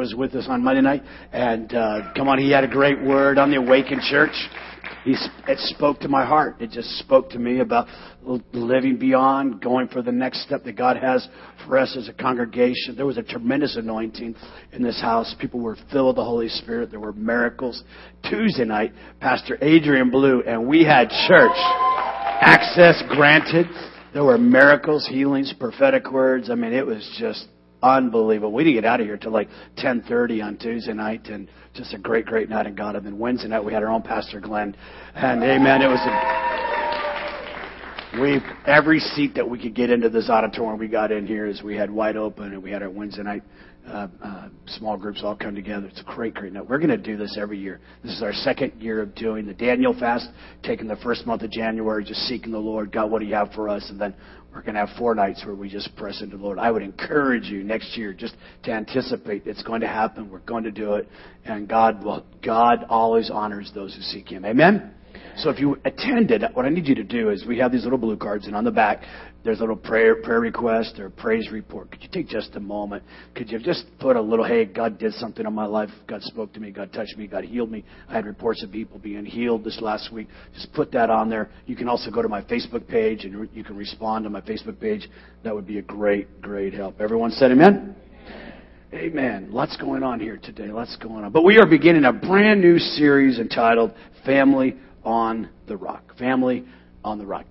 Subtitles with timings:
[0.00, 3.36] was with us on Monday night, and uh, come on, he had a great word
[3.36, 4.32] on the Awakened Church.
[5.04, 5.14] He,
[5.46, 6.56] it spoke to my heart.
[6.58, 7.86] It just spoke to me about
[8.54, 11.28] living beyond, going for the next step that God has
[11.66, 12.96] for us as a congregation.
[12.96, 14.36] There was a tremendous anointing
[14.72, 15.34] in this house.
[15.38, 16.90] People were filled with the Holy Spirit.
[16.90, 17.82] There were miracles.
[18.28, 21.56] Tuesday night, Pastor Adrian Blue and we had church.
[22.40, 23.66] Access granted.
[24.14, 26.48] There were miracles, healings, prophetic words.
[26.50, 27.46] I mean, it was just
[27.82, 28.52] unbelievable.
[28.52, 31.98] We didn't get out of here till like 10:30 on Tuesday night, and just a
[31.98, 32.96] great, great night in God.
[32.96, 34.76] And then Wednesday night we had our own Pastor Glenn,
[35.14, 35.82] and Amen.
[35.82, 36.50] It was a
[38.20, 41.62] we every seat that we could get into this auditorium we got in here is
[41.62, 43.42] we had wide open, and we had our Wednesday night
[43.86, 45.86] uh, uh, small groups all come together.
[45.86, 46.68] It's a great, great night.
[46.68, 47.80] We're going to do this every year.
[48.02, 50.28] This is our second year of doing the Daniel fast,
[50.62, 52.92] taking the first month of January, just seeking the Lord.
[52.92, 53.88] God, what do you have for us?
[53.90, 54.14] And then
[54.52, 56.58] we're going to have four nights where we just press into the Lord.
[56.58, 60.28] I would encourage you next year just to anticipate it's going to happen.
[60.28, 61.08] We're going to do it.
[61.44, 64.44] And God will, God always honors those who seek Him.
[64.44, 64.92] Amen?
[65.36, 67.98] So if you attended, what I need you to do is we have these little
[67.98, 69.02] blue cards, and on the back
[69.42, 71.90] there's a little prayer prayer request or praise report.
[71.90, 73.02] Could you take just a moment?
[73.34, 75.88] Could you just put a little, hey, God did something in my life.
[76.06, 76.70] God spoke to me.
[76.70, 77.26] God touched me.
[77.26, 77.84] God healed me.
[78.08, 80.28] I had reports of people being healed this last week.
[80.54, 81.50] Just put that on there.
[81.66, 84.78] You can also go to my Facebook page and you can respond to my Facebook
[84.78, 85.08] page.
[85.42, 87.00] That would be a great, great help.
[87.00, 87.96] Everyone said amen?
[88.92, 89.48] Amen.
[89.52, 90.66] Lots going on here today.
[90.66, 91.30] Lots going on.
[91.30, 93.94] But we are beginning a brand new series entitled
[94.26, 96.16] Family on the Rock.
[96.18, 96.64] Family
[97.04, 97.46] on the Rock.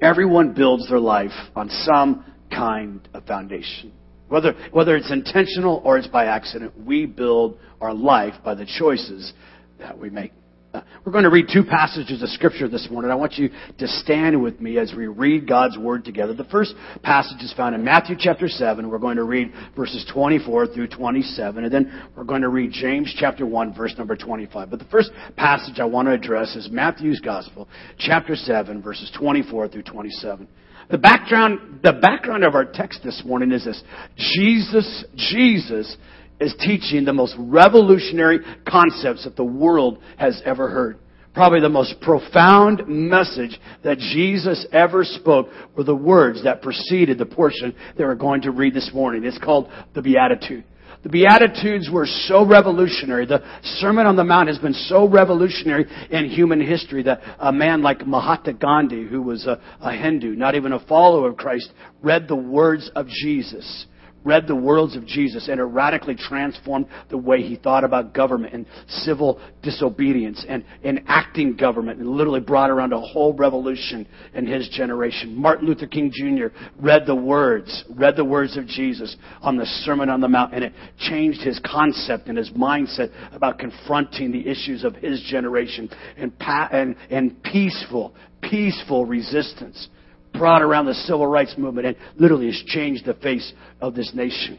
[0.00, 3.92] Everyone builds their life on some kind of foundation.
[4.28, 9.32] Whether, whether it's intentional or it's by accident, we build our life by the choices
[9.78, 10.32] that we make.
[10.74, 13.10] Uh, we're going to read two passages of Scripture this morning.
[13.10, 16.34] I want you to stand with me as we read God's Word together.
[16.34, 18.86] The first passage is found in Matthew chapter 7.
[18.86, 21.64] We're going to read verses 24 through 27.
[21.64, 24.68] And then we're going to read James chapter 1, verse number 25.
[24.68, 27.66] But the first passage I want to address is Matthew's Gospel,
[27.96, 30.46] chapter 7, verses 24 through 27.
[30.90, 33.82] The background, the background of our text this morning is this.
[34.16, 35.96] Jesus, Jesus
[36.40, 40.98] is teaching the most revolutionary concepts that the world has ever heard.
[41.34, 47.26] Probably the most profound message that Jesus ever spoke were the words that preceded the
[47.26, 49.24] portion that we're going to read this morning.
[49.24, 50.64] It's called the Beatitude.
[51.04, 53.24] The Beatitudes were so revolutionary.
[53.24, 53.44] The
[53.78, 58.04] Sermon on the Mount has been so revolutionary in human history that a man like
[58.04, 61.70] Mahatma Gandhi, who was a, a Hindu, not even a follower of Christ,
[62.02, 63.86] read the words of Jesus
[64.24, 68.52] read the words of Jesus and it radically transformed the way he thought about government
[68.52, 74.68] and civil disobedience and enacting government and literally brought around a whole revolution in his
[74.68, 75.34] generation.
[75.36, 76.46] Martin Luther King Jr.
[76.78, 80.64] read the words, read the words of Jesus on the Sermon on the Mount and
[80.64, 86.32] it changed his concept and his mindset about confronting the issues of his generation and,
[86.40, 89.88] and, and peaceful, peaceful resistance
[90.32, 94.58] brought around the civil rights movement and literally has changed the face of this nation.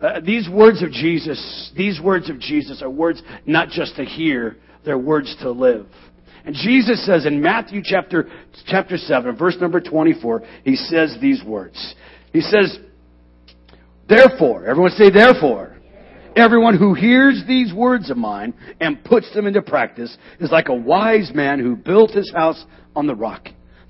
[0.00, 4.56] Uh, these words of Jesus, these words of Jesus are words not just to hear,
[4.84, 5.86] they're words to live.
[6.44, 8.28] And Jesus says in Matthew chapter,
[8.66, 11.94] chapter 7, verse number 24, he says these words.
[12.32, 12.78] He says,
[14.08, 15.76] Therefore, everyone say therefore.
[16.34, 20.74] Everyone who hears these words of mine and puts them into practice is like a
[20.74, 22.64] wise man who built his house
[22.96, 23.48] on the rock.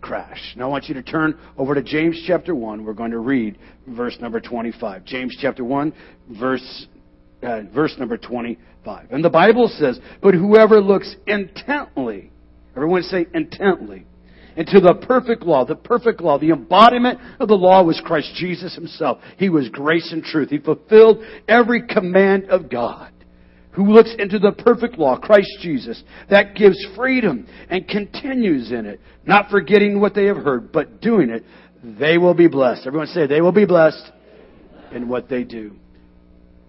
[0.00, 0.54] crash.
[0.56, 2.84] Now I want you to turn over to James chapter 1.
[2.84, 5.04] We're going to read verse number 25.
[5.04, 5.92] James chapter 1,
[6.38, 6.86] verse,
[7.42, 9.10] uh, verse number 25.
[9.10, 12.30] And the Bible says, But whoever looks intently,
[12.76, 14.06] everyone say intently,
[14.56, 18.74] into the perfect law, the perfect law, the embodiment of the law was Christ Jesus
[18.74, 19.18] himself.
[19.36, 20.50] He was grace and truth.
[20.50, 23.12] He fulfilled every command of God
[23.72, 29.00] who looks into the perfect law, Christ Jesus, that gives freedom and continues in it,
[29.24, 31.44] not forgetting what they have heard, but doing it,
[31.82, 32.86] they will be blessed.
[32.86, 34.10] Everyone say, they will be blessed
[34.92, 35.76] in what they do.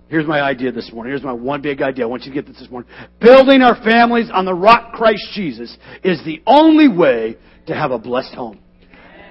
[0.09, 1.11] Here's my idea this morning.
[1.11, 2.03] Here's my one big idea.
[2.03, 2.89] I want you to get this this morning.
[3.21, 7.37] Building our families on the rock Christ Jesus is the only way
[7.67, 8.59] to have a blessed home.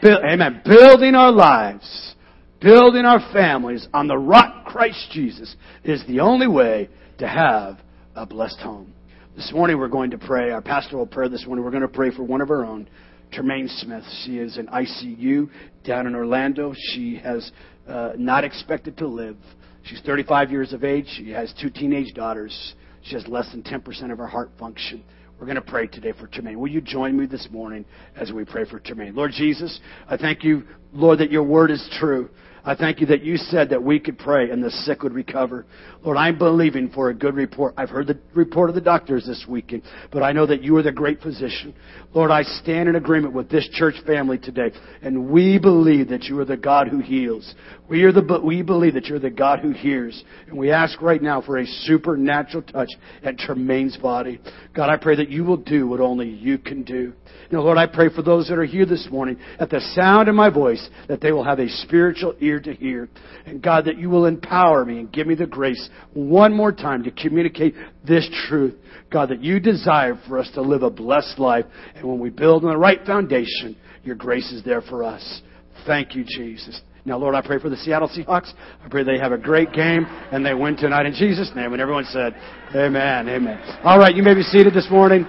[0.02, 0.62] Amen.
[0.64, 2.14] Building our lives,
[2.60, 6.88] building our families on the rock Christ Jesus is the only way
[7.20, 7.78] to have
[8.16, 8.94] a blessed home.
[9.36, 12.10] This morning we're going to pray, our pastoral prayer this morning, we're going to pray
[12.10, 12.88] for one of our own,
[13.30, 14.04] Tremaine Smith.
[14.24, 15.50] She is in ICU
[15.84, 16.74] down in Orlando.
[16.74, 17.52] She has
[17.86, 19.36] uh, not expected to live.
[19.82, 21.04] She's 35 years of age.
[21.18, 22.74] She has two teenage daughters.
[23.02, 25.04] She has less than 10% of her heart function.
[25.38, 26.58] We're going to pray today for Tremaine.
[26.58, 27.84] Will you join me this morning
[28.16, 29.14] as we pray for Tremaine?
[29.14, 29.78] Lord Jesus,
[30.08, 30.64] I thank you,
[30.94, 32.30] Lord, that your word is true.
[32.64, 35.66] I thank you that you said that we could pray and the sick would recover.
[36.04, 37.74] Lord, I'm believing for a good report.
[37.76, 40.82] I've heard the report of the doctors this weekend, but I know that you are
[40.82, 41.74] the great physician.
[42.14, 44.72] Lord, I stand in agreement with this church family today,
[45.02, 47.54] and we believe that you are the God who heals.
[47.90, 51.20] We are the, we believe that you're the God who hears, and we ask right
[51.20, 52.90] now for a supernatural touch
[53.24, 54.40] at Tremaine's body.
[54.76, 57.12] God, I pray that you will do what only you can do.
[57.50, 60.36] Now, Lord, I pray for those that are here this morning, at the sound of
[60.36, 63.08] my voice, that they will have a spiritual ear to hear.
[63.44, 67.02] And God, that you will empower me and give me the grace one more time
[67.02, 67.74] to communicate
[68.06, 68.76] this truth.
[69.10, 71.64] God, that you desire for us to live a blessed life.
[71.96, 75.42] And when we build on the right foundation, your grace is there for us.
[75.88, 76.80] Thank you, Jesus.
[77.04, 78.52] Now, Lord, I pray for the Seattle Seahawks.
[78.84, 81.72] I pray they have a great game and they win tonight in Jesus' name.
[81.72, 82.34] And everyone said,
[82.74, 83.80] Amen, Amen.
[83.82, 85.26] All right, you may be seated this morning.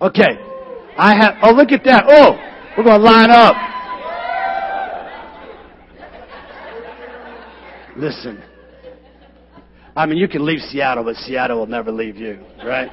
[0.00, 0.38] Okay.
[0.96, 2.04] I have, oh, look at that.
[2.08, 2.36] Oh,
[2.76, 3.54] we're going to line up.
[7.96, 8.42] Listen.
[9.96, 12.90] I mean, you can leave Seattle, but Seattle will never leave you, right?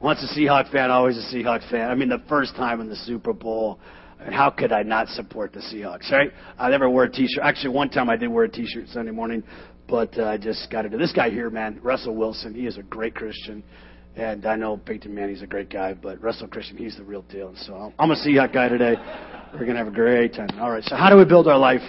[0.00, 1.90] Once a Seahawk fan, always a Seahawk fan.
[1.90, 3.78] I mean, the first time in the Super Bowl,
[4.24, 6.30] Mean, how could I not support the Seahawks, right?
[6.58, 7.42] I never wore a T-shirt.
[7.42, 9.42] Actually, one time I did wear a T-shirt Sunday morning,
[9.88, 10.96] but uh, I just got to do.
[10.96, 13.62] This guy here, man, Russell Wilson, he is a great Christian.
[14.14, 17.48] And I know Peyton Manning's a great guy, but Russell Christian, he's the real deal.
[17.48, 18.94] And so I'm a Seahawk guy today.
[19.54, 20.48] We're going to have a great time.
[20.60, 20.84] All right.
[20.84, 21.80] So how do we build our life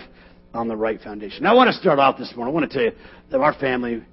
[0.54, 1.44] on the right foundation?
[1.44, 2.54] Now, I want to start off this morning.
[2.54, 2.92] I want to tell you
[3.30, 4.04] that our family,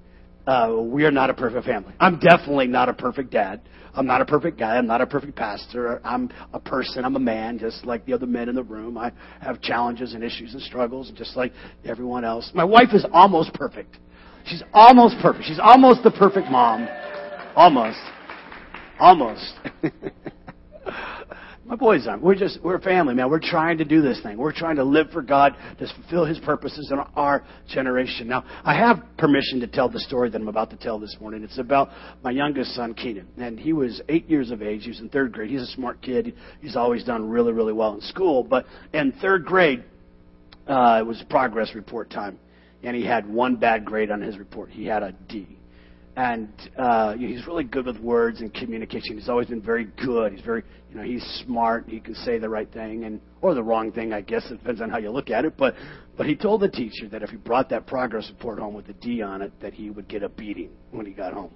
[0.45, 1.93] uh, we are not a perfect family.
[2.01, 3.61] I'm definitely not a perfect dad.
[3.93, 4.77] I'm not a perfect guy.
[4.77, 6.01] I'm not a perfect pastor.
[6.03, 7.03] I'm a person.
[7.03, 8.97] I'm a man, just like the other men in the room.
[8.97, 9.11] I
[9.41, 11.51] have challenges and issues and struggles, just like
[11.85, 12.51] everyone else.
[12.53, 13.97] My wife is almost perfect.
[14.45, 15.45] She's almost perfect.
[15.45, 16.87] She's almost the perfect mom.
[17.55, 17.99] Almost.
[18.99, 19.53] Almost.
[21.63, 22.17] My boys are.
[22.17, 23.29] We're just, we're a family, man.
[23.29, 24.37] We're trying to do this thing.
[24.37, 28.27] We're trying to live for God, to fulfill His purposes in our generation.
[28.27, 31.43] Now, I have permission to tell the story that I'm about to tell this morning.
[31.43, 31.89] It's about
[32.23, 33.27] my youngest son, Keenan.
[33.37, 34.83] And he was eight years of age.
[34.83, 35.51] He was in third grade.
[35.51, 36.33] He's a smart kid.
[36.61, 38.43] He's always done really, really well in school.
[38.43, 39.83] But in third grade,
[40.67, 42.39] uh, it was progress report time.
[42.83, 44.71] And he had one bad grade on his report.
[44.71, 45.59] He had a D
[46.15, 49.17] and uh, he's really good with words and communication.
[49.17, 50.33] He's always been very good.
[50.33, 51.85] He's very, you know, he's smart.
[51.87, 54.11] He can say the right thing and or the wrong thing.
[54.11, 55.55] I guess it depends on how you look at it.
[55.57, 55.75] But
[56.17, 58.93] but he told the teacher that if he brought that progress report home with a
[58.93, 61.51] D on it, that he would get a beating when he got home.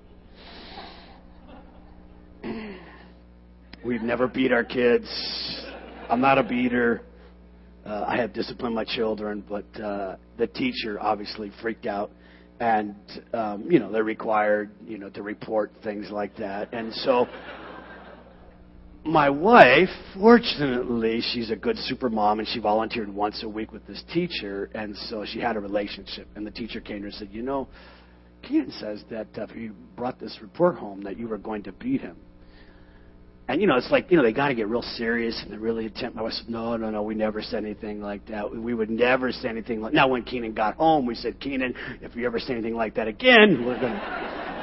[3.83, 5.07] We've never beat our kids.
[6.09, 7.01] I'm not a beater.
[7.85, 12.09] Uh, I have disciplined my children, but uh, the teacher obviously freaked out
[12.59, 12.95] and
[13.33, 16.73] um, you know they're required you know to report things like that.
[16.73, 17.27] And so
[19.03, 23.85] my wife fortunately she's a good super mom and she volunteered once a week with
[23.85, 26.27] this teacher and so she had a relationship.
[26.35, 27.67] And the teacher came to her and said you know
[28.41, 31.71] Keenan says that uh, if you brought this report home that you were going to
[31.71, 32.17] beat him
[33.47, 35.57] and you know, it's like you know they got to get real serious and they
[35.57, 36.17] really attempt.
[36.17, 38.49] I said, "No, no, no, we never said anything like that.
[38.51, 42.15] We would never say anything like." Now, when Keenan got home, we said, "Keenan, if
[42.15, 44.53] you ever say anything like that again, we're gonna."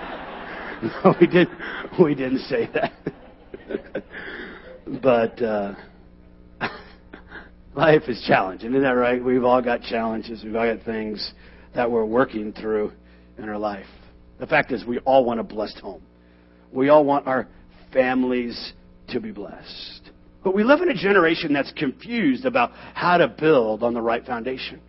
[1.05, 1.59] no, we didn't.
[2.03, 2.93] We didn't say that.
[5.03, 5.75] but uh,
[7.77, 9.23] life is challenging, isn't that right?
[9.23, 10.43] We've all got challenges.
[10.43, 11.35] We've all got things
[11.77, 12.93] that we're working through
[13.39, 13.87] in our life.
[14.41, 16.03] The fact is, we all want a blessed home.
[16.73, 17.47] We all want our
[17.93, 18.73] families
[19.09, 20.11] to be blessed.
[20.45, 24.25] But we live in a generation that's confused about how to build on the right
[24.25, 24.81] foundation.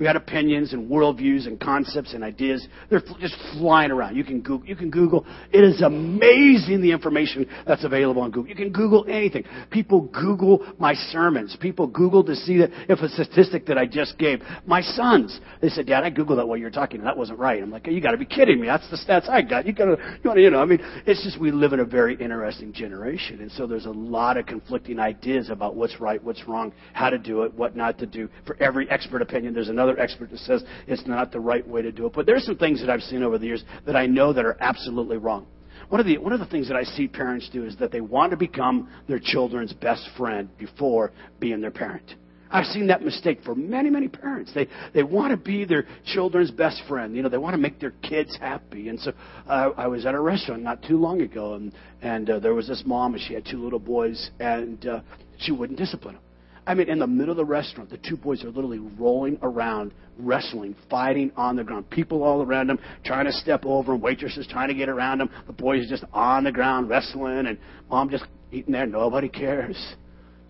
[0.00, 2.66] We got opinions and worldviews and concepts and ideas.
[2.88, 4.16] They're just flying around.
[4.16, 4.66] You can Google.
[4.66, 5.26] You can Google.
[5.52, 8.48] It is amazing the information that's available on Google.
[8.48, 9.44] You can Google anything.
[9.70, 11.54] People Google my sermons.
[11.60, 14.40] People Google to see that if a statistic that I just gave.
[14.64, 17.62] My sons, they said, Dad, I Googled that while you were talking, that wasn't right.
[17.62, 18.68] I'm like, you got to be kidding me.
[18.68, 19.66] That's the stats I got.
[19.66, 20.62] You got to, you, wanna, you know.
[20.62, 23.90] I mean, it's just we live in a very interesting generation, and so there's a
[23.90, 27.98] lot of conflicting ideas about what's right, what's wrong, how to do it, what not
[27.98, 28.30] to do.
[28.46, 31.82] For every expert opinion, there's another another expert that says it's not the right way
[31.82, 32.12] to do it.
[32.12, 34.56] But there's some things that I've seen over the years that I know that are
[34.60, 35.46] absolutely wrong.
[35.88, 38.00] One of the one of the things that I see parents do is that they
[38.00, 42.14] want to become their children's best friend before being their parent.
[42.52, 44.52] I've seen that mistake for many, many parents.
[44.54, 47.16] They they want to be their children's best friend.
[47.16, 48.88] You know, they want to make their kids happy.
[48.88, 49.12] And so
[49.48, 52.68] uh, I was at a restaurant not too long ago, and and uh, there was
[52.68, 55.00] this mom, and she had two little boys, and uh,
[55.38, 56.24] she wouldn't discipline them.
[56.66, 59.92] I mean, in the middle of the restaurant, the two boys are literally rolling around,
[60.18, 61.90] wrestling, fighting on the ground.
[61.90, 64.00] People all around them trying to step over them.
[64.00, 65.30] Waitresses trying to get around them.
[65.46, 68.86] The boys are just on the ground wrestling, and mom just eating there.
[68.86, 69.94] Nobody cares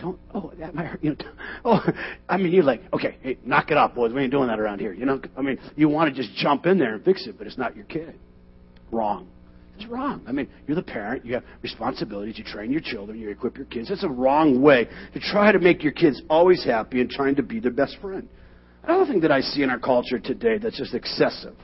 [0.00, 1.16] don't, oh, that might hurt, you know,
[1.64, 1.80] oh,
[2.28, 4.12] I mean, you're like, okay, hey, knock it off, boys.
[4.12, 4.92] We ain't doing that around here.
[4.92, 7.46] You know, I mean, you want to just jump in there and fix it, but
[7.46, 8.18] it's not your kid.
[8.90, 9.28] Wrong.
[9.80, 10.22] It's wrong.
[10.26, 11.24] I mean, you're the parent.
[11.24, 12.38] You have responsibilities.
[12.38, 13.18] You train your children.
[13.18, 13.90] You equip your kids.
[13.90, 17.42] It's a wrong way to try to make your kids always happy and trying to
[17.42, 18.28] be their best friend.
[18.82, 21.54] Another thing that I see in our culture today that's just excessive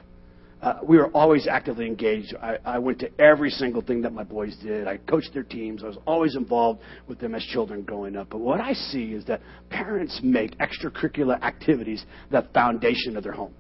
[0.62, 2.35] uh, we were always actively engaged.
[2.42, 4.88] I, I went to every single thing that my boys did.
[4.88, 5.85] I coached their teams.
[5.85, 8.28] I was always involved with them as children growing up.
[8.30, 13.54] But what I see is that parents make extracurricular activities the foundation of their home.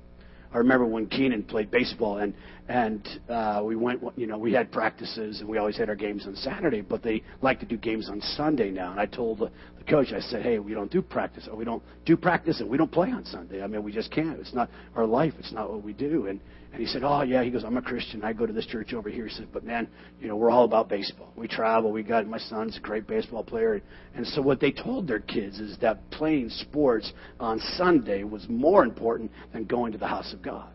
[0.52, 2.34] I remember when Keenan played baseball, and
[2.68, 4.02] and uh, we went.
[4.16, 6.80] You know, we had practices, and we always had our games on Saturday.
[6.80, 8.90] But they like to do games on Sunday now.
[8.90, 9.50] And I told
[9.86, 12.76] coach, I said, "Hey, we don't do practice, or we don't do practice, and we
[12.76, 13.62] don't play on Sunday.
[13.62, 14.38] I mean, we just can't.
[14.38, 15.34] It's not our life.
[15.38, 16.40] It's not what we do." And
[16.72, 18.22] and he said, "Oh yeah." He goes, "I'm a Christian.
[18.22, 19.88] I go to this church over here." He said, "But man,
[20.20, 21.32] you know, we're all about baseball.
[21.36, 21.92] We travel.
[21.92, 23.80] We got my son's a great baseball player."
[24.14, 28.84] And so what they told their kids is that playing sports on Sunday was more
[28.84, 30.68] important than going to the house of God.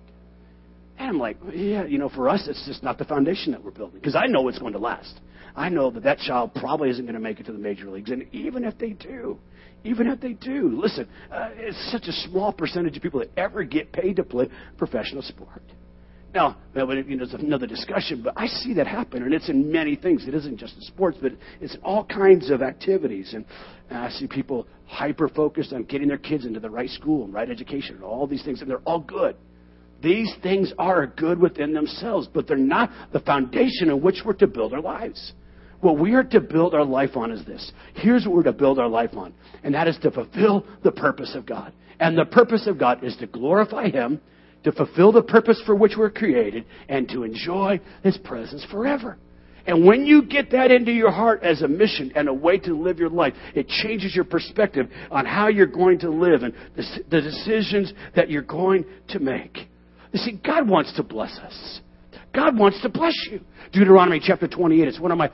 [0.98, 3.72] And I'm like, yeah, you know, for us, it's just not the foundation that we're
[3.72, 5.20] building because I know it's going to last.
[5.56, 8.12] I know that that child probably isn't going to make it to the major leagues,
[8.12, 9.38] and even if they do,
[9.84, 13.64] even if they do, listen, uh, it's such a small percentage of people that ever
[13.64, 15.64] get paid to play professional sport.
[16.34, 19.98] Now, you know, it's another discussion, but I see that happen, and it's in many
[19.98, 20.26] things.
[20.28, 23.34] It isn't just in sports, but it's in all kinds of activities.
[23.34, 23.44] And,
[23.90, 27.34] and I see people hyper focused on getting their kids into the right school and
[27.34, 29.36] right education and all these things, and they're all good.
[30.02, 34.48] These things are good within themselves, but they're not the foundation on which we're to
[34.48, 35.34] build our lives.
[35.82, 37.72] What we are to build our life on is this.
[37.96, 39.34] Here's what we're to build our life on,
[39.64, 41.74] and that is to fulfill the purpose of God.
[42.00, 44.22] And the purpose of God is to glorify Him
[44.64, 49.18] to fulfill the purpose for which we're created, and to enjoy His presence forever.
[49.66, 52.74] And when you get that into your heart as a mission and a way to
[52.74, 57.22] live your life, it changes your perspective on how you're going to live and the
[57.22, 59.68] decisions that you're going to make.
[60.14, 61.82] You see, God wants to bless us.
[62.34, 63.42] God wants to bless you.
[63.74, 65.30] Deuteronomy chapter 28, it's one of my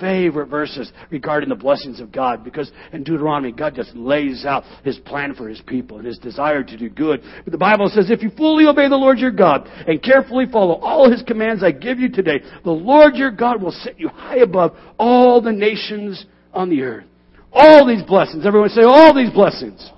[0.00, 4.98] favorite verses regarding the blessings of God because in Deuteronomy, God just lays out His
[4.98, 7.22] plan for His people and His desire to do good.
[7.44, 10.74] But the Bible says, if you fully obey the Lord your God and carefully follow
[10.74, 14.38] all His commands I give you today, the Lord your God will set you high
[14.38, 17.06] above all the nations on the earth.
[17.50, 19.90] All these blessings, everyone say, all these blessings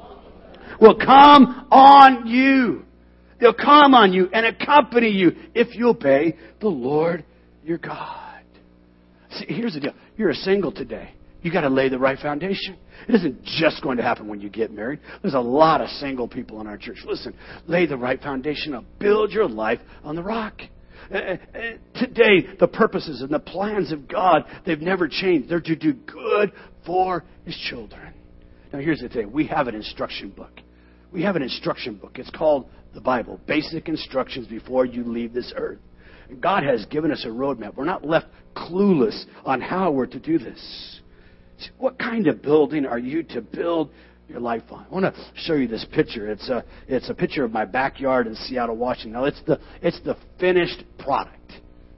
[0.80, 2.84] will come on you.
[3.41, 7.25] They'll come on you and accompany you if you obey the Lord
[7.64, 8.43] your God.
[9.33, 9.95] See, here's the deal.
[10.17, 11.11] You're a single today.
[11.43, 12.79] You got to lay the right foundation.
[13.07, 15.00] It isn't just going to happen when you get married.
[15.21, 16.99] There's a lot of single people in our church.
[17.05, 17.35] Listen,
[17.67, 18.85] lay the right foundation up.
[18.99, 20.62] Build your life on the rock.
[21.12, 21.37] Uh, uh,
[21.97, 25.50] today, the purposes and the plans of God, they've never changed.
[25.50, 26.53] They're to do good
[26.87, 28.14] for His children.
[28.73, 30.61] Now, here's the thing we have an instruction book.
[31.14, 32.18] We have an instruction book.
[32.18, 35.78] It's called the Bible, basic instructions before you leave this earth.
[36.40, 37.76] God has given us a roadmap.
[37.76, 41.00] We're not left clueless on how we're to do this.
[41.78, 43.90] What kind of building are you to build
[44.28, 44.87] your life on?
[44.90, 46.28] I want to show you this picture.
[46.28, 49.12] It's a, it's a picture of my backyard in Seattle, Washington.
[49.12, 51.43] Now, it's the, it's the finished product.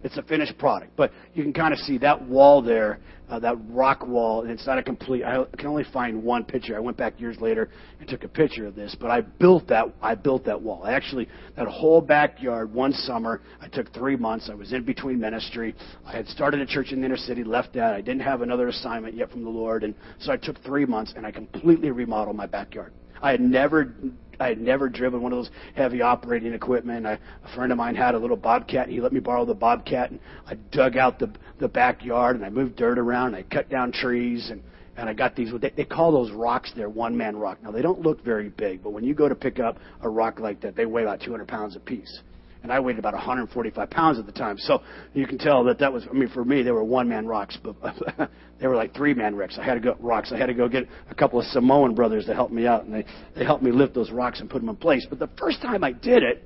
[0.02, 0.92] It's a finished product.
[0.96, 4.42] But you can kind of see that wall there, uh, that rock wall.
[4.42, 5.24] And it's not a complete.
[5.24, 6.76] I can only find one picture.
[6.76, 8.96] I went back years later and took a picture of this.
[8.98, 9.86] But I built that.
[10.00, 10.82] I built that wall.
[10.84, 13.40] I actually that whole backyard one summer.
[13.60, 14.48] I took three months.
[14.50, 15.74] I was in between ministry.
[16.04, 17.94] I had started a church in the inner city, left that.
[17.94, 21.14] I didn't have another assignment yet from the Lord, and so I took three months
[21.16, 22.92] and I completely remodeled my backyard.
[23.22, 23.94] I had never
[24.38, 27.06] I had never driven one of those heavy operating equipment.
[27.06, 28.84] I, a friend of mine had a little bobcat.
[28.84, 32.44] And he let me borrow the bobcat, and I dug out the the backyard and
[32.44, 33.28] I moved dirt around.
[33.28, 34.62] And I cut down trees and
[34.96, 35.50] and I got these.
[35.60, 37.62] They, they call those rocks there one man rock.
[37.62, 40.40] Now they don't look very big, but when you go to pick up a rock
[40.40, 42.20] like that, they weigh about 200 pounds a piece
[42.66, 44.58] and I weighed about 145 pounds at the time.
[44.58, 44.82] So
[45.14, 46.04] you can tell that that was.
[46.10, 47.76] I mean, for me, they were one man rocks, but
[48.60, 49.56] they were like three man rocks.
[49.56, 50.32] I had to go rocks.
[50.32, 52.92] I had to go get a couple of Samoan brothers to help me out, and
[52.92, 53.04] they
[53.36, 55.06] they helped me lift those rocks and put them in place.
[55.08, 56.44] But the first time I did it,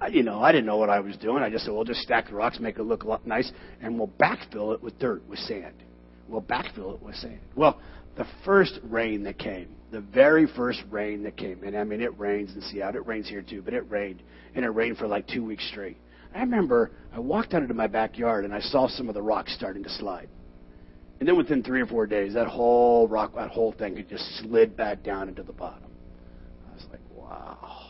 [0.00, 1.42] I, you know, I didn't know what I was doing.
[1.42, 3.50] I just said, "Well, just stack the rocks, make it look nice,
[3.82, 5.74] and we'll backfill it with dirt, with sand."
[6.28, 7.40] we'll backfill it with sand.
[7.56, 7.80] Well,
[8.18, 12.18] the first rain that came, the very first rain that came, and I mean, it
[12.18, 13.00] rains in Seattle.
[13.00, 14.22] It rains here too, but it rained,
[14.54, 15.96] and it rained for like two weeks straight.
[16.34, 19.54] I remember I walked out into my backyard and I saw some of the rocks
[19.54, 20.28] starting to slide.
[21.20, 24.24] And then within three or four days, that whole rock, that whole thing had just
[24.40, 25.90] slid back down into the bottom.
[26.70, 27.86] I was like, wow.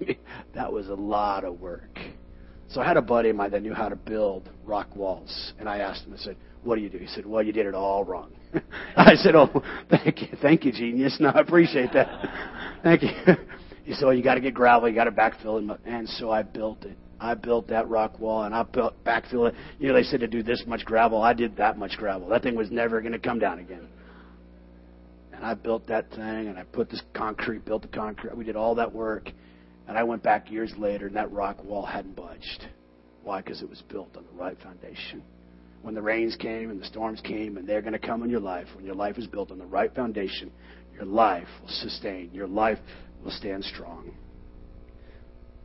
[0.54, 1.98] That was a lot of work.
[2.68, 5.52] So I had a buddy of mine that knew how to build rock walls.
[5.58, 6.98] And I asked him, I said, what do you do?
[6.98, 8.32] He said, well, you did it all wrong.
[8.96, 10.28] I said, oh, thank you.
[10.40, 11.16] Thank you, genius.
[11.20, 12.08] No, I appreciate that.
[12.82, 13.10] thank you.
[13.84, 14.88] He said, well, you got to get gravel.
[14.88, 15.80] You got to backfill it.
[15.84, 16.96] And so I built it.
[17.20, 19.54] I built that rock wall and I built backfill it.
[19.78, 21.22] You know, they said to do this much gravel.
[21.22, 22.28] I did that much gravel.
[22.28, 23.86] That thing was never going to come down again.
[25.32, 28.36] And I built that thing and I put this concrete, built the concrete.
[28.36, 29.30] We did all that work.
[29.86, 32.66] And I went back years later and that rock wall hadn't budged.
[33.22, 33.42] Why?
[33.42, 35.22] Because it was built on the right foundation.
[35.84, 38.40] When the rains came and the storms came, and they're going to come in your
[38.40, 40.50] life, when your life is built on the right foundation,
[40.94, 42.30] your life will sustain.
[42.32, 42.78] Your life
[43.22, 44.10] will stand strong.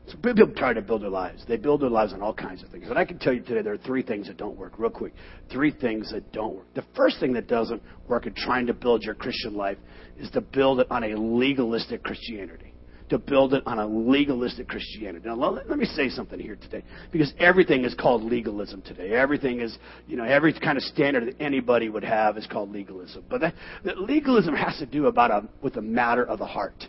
[0.07, 1.45] So people try to build their lives.
[1.47, 2.89] They build their lives on all kinds of things.
[2.89, 5.13] And I can tell you today there are three things that don't work, real quick.
[5.49, 6.73] Three things that don't work.
[6.75, 9.77] The first thing that doesn't work in trying to build your Christian life
[10.17, 12.68] is to build it on a legalistic Christianity.
[13.09, 15.27] To build it on a legalistic Christianity.
[15.27, 16.83] Now, let, me say something here today.
[17.11, 19.13] Because everything is called legalism today.
[19.13, 23.23] Everything is, you know, every kind of standard that anybody would have is called legalism.
[23.27, 26.85] But that, that legalism has to do about a, with the matter of the heart.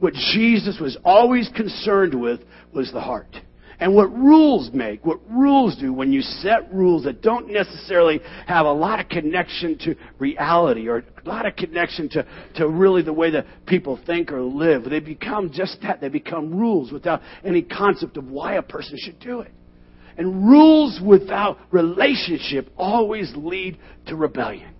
[0.00, 2.40] What Jesus was always concerned with
[2.74, 3.34] was the heart.
[3.84, 8.64] And what rules make, what rules do when you set rules that don't necessarily have
[8.64, 13.12] a lot of connection to reality or a lot of connection to, to really the
[13.12, 16.00] way that people think or live, they become just that.
[16.00, 19.52] They become rules without any concept of why a person should do it.
[20.16, 23.76] And rules without relationship always lead
[24.06, 24.72] to rebellion.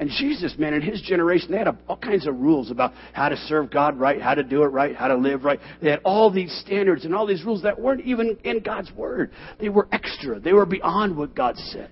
[0.00, 3.36] And Jesus, man, in his generation, they had all kinds of rules about how to
[3.36, 5.60] serve God right, how to do it right, how to live right.
[5.82, 9.30] They had all these standards and all these rules that weren't even in God's Word.
[9.60, 10.40] They were extra.
[10.40, 11.90] They were beyond what God said.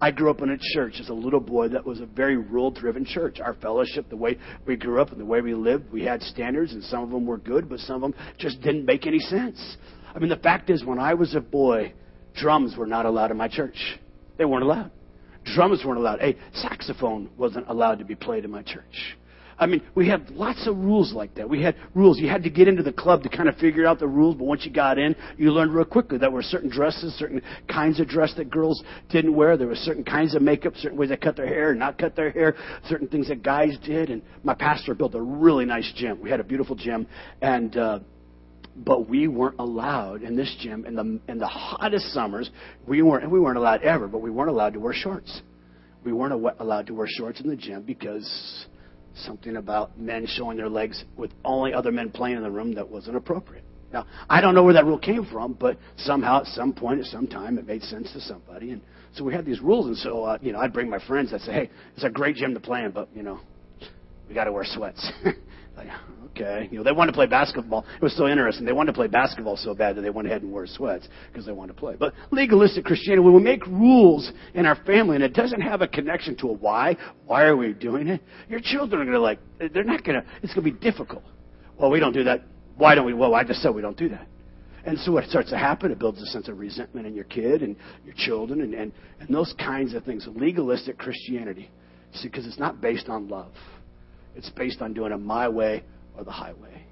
[0.00, 2.70] I grew up in a church as a little boy that was a very rule
[2.70, 3.40] driven church.
[3.40, 6.72] Our fellowship, the way we grew up and the way we lived, we had standards,
[6.72, 9.76] and some of them were good, but some of them just didn't make any sense.
[10.14, 11.94] I mean, the fact is, when I was a boy,
[12.36, 13.98] drums were not allowed in my church.
[14.38, 14.92] They weren't allowed.
[15.54, 16.20] Drums weren't allowed.
[16.20, 19.16] A saxophone wasn't allowed to be played in my church.
[19.60, 21.46] I mean, we had lots of rules like that.
[21.46, 22.18] We had rules.
[22.18, 24.44] You had to get into the club to kind of figure out the rules, but
[24.44, 28.00] once you got in, you learned real quickly that there were certain dresses, certain kinds
[28.00, 29.58] of dress that girls didn't wear.
[29.58, 32.16] There were certain kinds of makeup, certain ways they cut their hair and not cut
[32.16, 32.56] their hair,
[32.88, 34.08] certain things that guys did.
[34.08, 36.22] And my pastor built a really nice gym.
[36.22, 37.06] We had a beautiful gym,
[37.42, 37.98] and uh,
[38.76, 42.50] but we weren't allowed in this gym in the in the hottest summers.
[42.86, 45.42] We weren't and we weren't allowed ever, but we weren't allowed to wear shorts.
[46.04, 48.66] We weren't allowed to wear shorts in the gym because
[49.14, 52.88] something about men showing their legs with only other men playing in the room that
[52.88, 53.64] wasn't appropriate.
[53.92, 57.06] Now, I don't know where that rule came from, but somehow, at some point, at
[57.06, 58.80] some time, it made sense to somebody, and
[59.14, 59.86] so we had these rules.
[59.86, 61.32] And so, uh, you know, I'd bring my friends.
[61.34, 63.40] I'd say, "Hey, it's a great gym to play in, but you know,
[64.28, 65.10] we got to wear sweats."
[65.84, 65.96] like,
[66.30, 66.68] okay.
[66.70, 67.84] You know, they wanted to play basketball.
[67.96, 68.64] It was so interesting.
[68.64, 71.46] They wanted to play basketball so bad that they went ahead and wore sweats because
[71.46, 71.96] they wanted to play.
[71.98, 75.88] But legalistic Christianity, when we make rules in our family and it doesn't have a
[75.88, 78.22] connection to a why, why are we doing it?
[78.48, 79.40] Your children are going to like,
[79.72, 81.24] they're not going to, it's going to be difficult.
[81.78, 82.42] Well, we don't do that.
[82.76, 83.14] Why don't we?
[83.14, 84.26] Well, I just said we don't do that.
[84.84, 87.62] And so what starts to happen, it builds a sense of resentment in your kid
[87.62, 90.26] and your children and, and, and those kinds of things.
[90.26, 91.70] Legalistic Christianity.
[92.14, 93.52] See, because it's not based on love.
[94.34, 95.84] It's based on doing it my way
[96.16, 96.86] or the highway.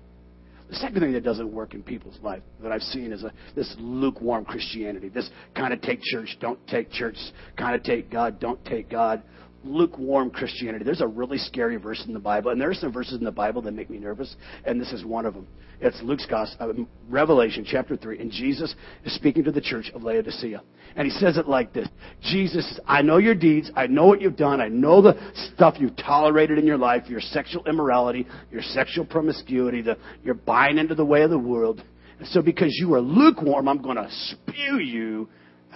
[0.68, 3.74] The second thing that doesn't work in people's life that I've seen is a, this
[3.78, 5.08] lukewarm Christianity.
[5.08, 7.16] This kind of take church, don't take church,
[7.56, 9.22] kind of take God, don't take God.
[9.64, 10.84] Lukewarm Christianity.
[10.84, 13.32] There's a really scary verse in the Bible, and there are some verses in the
[13.32, 15.48] Bible that make me nervous, and this is one of them.
[15.80, 20.02] It's Luke's Gospel, uh, Revelation chapter 3, and Jesus is speaking to the church of
[20.02, 20.60] Laodicea.
[20.96, 21.88] And he says it like this
[22.22, 23.70] Jesus, I know your deeds.
[23.76, 24.60] I know what you've done.
[24.60, 25.14] I know the
[25.54, 30.78] stuff you've tolerated in your life, your sexual immorality, your sexual promiscuity, the, you're buying
[30.78, 31.82] into the way of the world.
[32.18, 35.28] And so because you are lukewarm, I'm going to spew you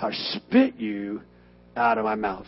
[0.02, 1.22] or spit you
[1.76, 2.46] out of my mouth.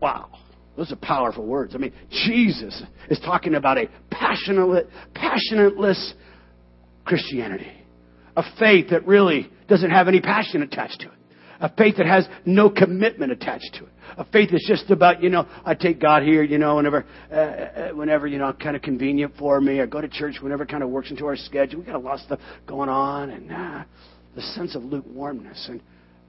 [0.00, 0.30] Wow.
[0.76, 1.74] Those are powerful words.
[1.74, 6.12] I mean, Jesus is talking about a passionate, passionateless
[7.04, 7.72] Christianity.
[8.36, 11.14] A faith that really doesn't have any passion attached to it.
[11.60, 13.90] A faith that has no commitment attached to it.
[14.16, 17.34] A faith that's just about, you know, I take God here, you know, whenever, uh,
[17.34, 19.80] uh whenever, you know, kind of convenient for me.
[19.80, 21.80] I go to church whenever kind of works into our schedule.
[21.80, 23.84] We got a lot of stuff going on and uh,
[24.34, 25.66] the sense of lukewarmness.
[25.68, 25.82] And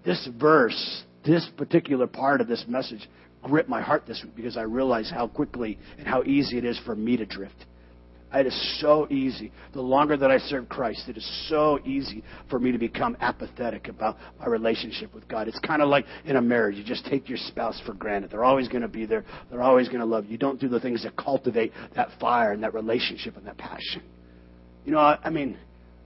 [0.06, 3.08] this verse, this particular part of this message
[3.44, 6.80] grip my heart this week because I realize how quickly and how easy it is
[6.86, 7.66] for me to drift.
[8.34, 9.52] It is so easy.
[9.74, 13.90] The longer that I serve Christ, it is so easy for me to become apathetic
[13.90, 15.50] about my relationship with God.
[15.50, 16.78] It's kind of like in a marriage.
[16.78, 18.32] You just take your spouse for granted.
[18.32, 19.26] They're always going to be there.
[19.50, 20.32] They're always going to love you.
[20.32, 24.02] You don't do the things that cultivate that fire and that relationship and that passion.
[24.86, 25.58] You know, I mean,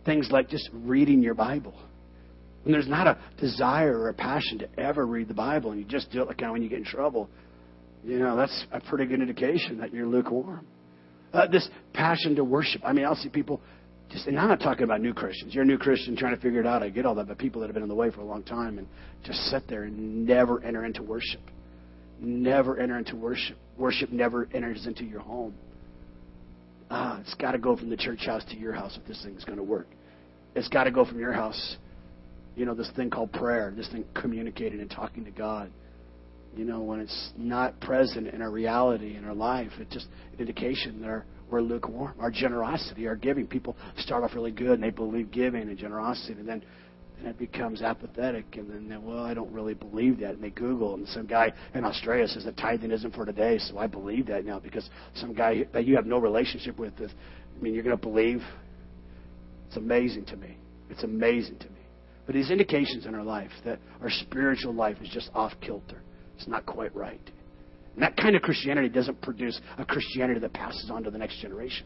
[0.03, 1.75] things like just reading your Bible.
[2.65, 5.85] When there's not a desire or a passion to ever read the Bible and you
[5.85, 7.29] just do it like kind of when you get in trouble,
[8.03, 10.65] you know, that's a pretty good indication that you're lukewarm.
[11.31, 12.81] Uh, this passion to worship.
[12.83, 13.61] I mean, I'll see people
[14.09, 15.53] just, and I'm not talking about new Christians.
[15.53, 16.81] You're a new Christian trying to figure it out.
[16.81, 18.41] I get all that, but people that have been in the way for a long
[18.41, 18.87] time and
[19.23, 21.41] just sit there and never enter into worship.
[22.19, 23.57] Never enter into worship.
[23.77, 25.53] Worship never enters into your home.
[26.89, 29.43] Ah, it's got to go from the church house to your house if this thing's
[29.43, 29.87] going to work.
[30.55, 31.77] It's got to go from your house
[32.55, 35.71] you know, this thing called prayer, this thing communicating and talking to God.
[36.55, 40.39] You know, when it's not present in our reality in our life, it's just an
[40.39, 42.13] indication that we're lukewarm.
[42.19, 43.45] Our generosity, our giving.
[43.45, 46.63] People start off really good and they believe giving and generosity, and then
[47.17, 50.31] then it becomes apathetic, and then, they, well, I don't really believe that.
[50.31, 53.77] And they Google, and some guy in Australia says that tithing isn't for today, so
[53.77, 57.11] I believe that now because some guy that you have no relationship with, is,
[57.57, 58.41] I mean, you're going to believe.
[59.67, 60.57] It's amazing to me.
[60.89, 61.74] It's amazing to me.
[62.25, 66.01] But these indications in our life that our spiritual life is just off kilter.
[66.37, 67.21] It's not quite right.
[67.93, 71.39] And that kind of Christianity doesn't produce a Christianity that passes on to the next
[71.39, 71.85] generation.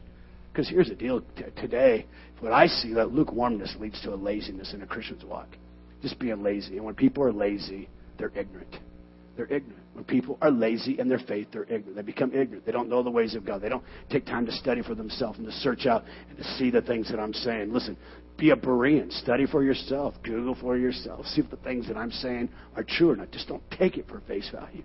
[0.52, 2.06] Because here's the deal T- today,
[2.39, 5.47] what I see, that lukewarmness leads to a laziness in a Christian's walk.
[6.02, 6.78] Just being lazy.
[6.78, 8.75] And when people are lazy, they're ignorant.
[9.36, 9.84] They're ignorant.
[9.93, 11.95] When people are lazy in their faith, they're ignorant.
[11.95, 12.65] They become ignorant.
[12.65, 13.62] They don't know the ways of God.
[13.62, 16.71] They don't take time to study for themselves and to search out and to see
[16.71, 17.71] the things that I'm saying.
[17.71, 17.95] Listen,
[18.39, 19.12] be a Berean.
[19.12, 20.15] Study for yourself.
[20.23, 21.25] Google for yourself.
[21.28, 23.32] See if the things that I'm saying are true or not.
[23.32, 24.84] Just don't take it for face value.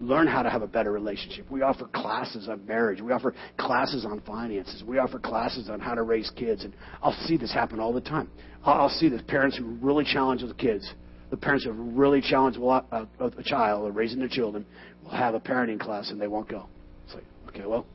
[0.00, 1.48] Learn how to have a better relationship.
[1.50, 3.00] We offer classes on marriage.
[3.00, 4.82] We offer classes on finances.
[4.82, 6.64] We offer classes on how to raise kids.
[6.64, 8.28] And I'll see this happen all the time.
[8.64, 10.92] I'll see this parents who really challenge the kids.
[11.30, 12.82] The parents who really challenge uh,
[13.20, 14.66] a, a child or raising their children
[15.02, 16.66] will have a parenting class and they won't go.
[17.04, 17.86] It's like, okay, well,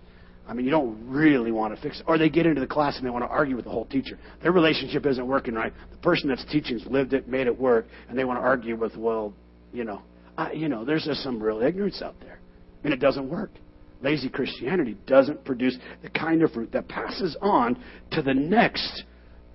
[0.48, 2.06] I mean, you don't really want to fix it.
[2.08, 4.18] Or they get into the class and they want to argue with the whole teacher.
[4.42, 5.74] Their relationship isn't working right.
[5.92, 8.96] The person that's teaching's lived it, made it work, and they want to argue with,
[8.96, 9.34] well,
[9.74, 10.02] you know,
[10.38, 12.40] I, you know, there's just some real ignorance out there,
[12.84, 13.52] and it doesn't work.
[14.02, 17.78] Lazy Christianity doesn't produce the kind of fruit that passes on
[18.12, 19.04] to the next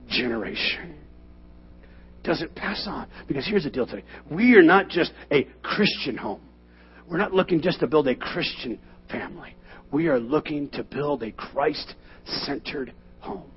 [0.09, 0.97] generation.
[2.25, 3.09] Doesn't pass on.
[3.29, 4.05] Because here's the deal today.
[4.31, 6.41] We are not just a Christian home.
[7.09, 8.79] We're not looking just to build a Christian
[9.11, 9.55] family.
[9.93, 13.51] We are looking to build a Christ centered home.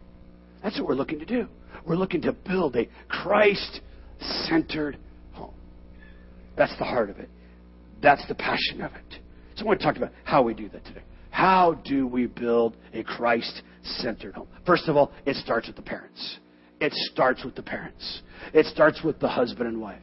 [0.61, 1.47] That's what we're looking to do.
[1.87, 3.79] We're looking to build a Christ
[4.19, 4.97] centered
[5.31, 5.53] home.
[6.57, 7.29] That's the heart of it.
[8.01, 9.19] That's the passion of it.
[9.55, 11.03] So I want to talk about how we do that today.
[11.31, 14.47] How do we build a Christ centered home?
[14.65, 16.39] First of all, it starts with the parents.
[16.81, 18.21] It starts with the parents.
[18.53, 20.01] It starts with the husband and wife.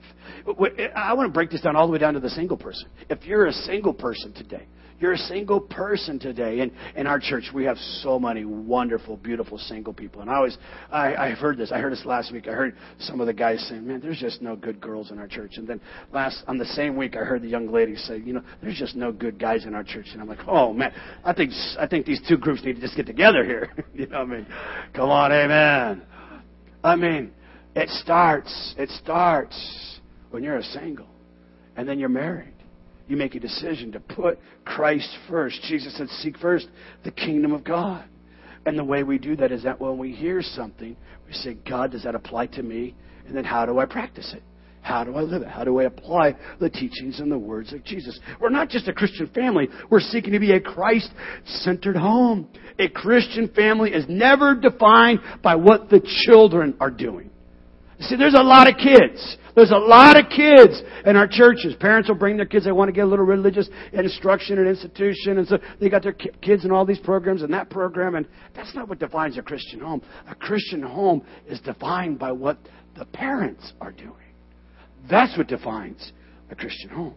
[0.97, 2.89] I want to break this down all the way down to the single person.
[3.11, 4.67] If you're a single person today,
[5.03, 6.61] you're a single person today.
[6.61, 10.23] And in our church, we have so many wonderful, beautiful single people.
[10.23, 10.57] And I always,
[10.91, 11.73] I, I've heard this.
[11.73, 12.47] I heard this last week.
[12.47, 15.27] I heard some of the guys saying, man, there's just no good girls in our
[15.27, 15.55] church.
[15.57, 15.81] And then
[16.13, 18.95] last, on the same week, I heard the young lady say, you know, there's just
[18.95, 20.07] no good guys in our church.
[20.13, 20.93] And I'm like, oh man,
[21.25, 23.73] I think, I think these two groups need to just get together here.
[23.95, 24.47] you know what I mean?
[24.95, 26.03] Come on, amen.
[26.85, 27.33] I mean,
[27.75, 29.99] it starts, it starts
[30.31, 31.09] when you're a single.
[31.75, 32.52] And then you're married
[33.13, 35.61] you make a decision to put Christ first.
[35.69, 36.67] Jesus said, Seek first
[37.05, 38.05] the kingdom of God.
[38.65, 40.97] And the way we do that is that when we hear something,
[41.27, 42.95] we say, God, does that apply to me?
[43.27, 44.43] And then how do I practice it?
[44.81, 45.49] How do I live it?
[45.49, 48.19] How do I apply the teachings and the words of Jesus?
[48.41, 49.69] We're not just a Christian family.
[49.91, 51.11] We're seeking to be a Christ
[51.45, 52.49] centered home.
[52.79, 57.31] A Christian family is never defined by what the children are doing.
[58.03, 59.37] See, there's a lot of kids.
[59.55, 61.75] There's a lot of kids in our churches.
[61.79, 62.65] Parents will bring their kids.
[62.65, 65.39] They want to get a little religious instruction and institution.
[65.39, 68.15] And so they got their kids in all these programs and that program.
[68.15, 70.03] And that's not what defines a Christian home.
[70.29, 72.59] A Christian home is defined by what
[72.99, 74.15] the parents are doing.
[75.11, 76.13] That's what defines
[76.51, 77.15] a Christian home.